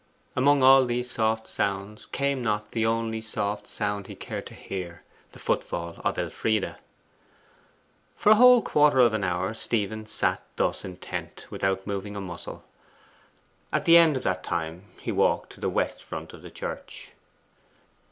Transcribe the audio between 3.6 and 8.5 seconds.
sound he cared to hear the footfall of Elfride. For a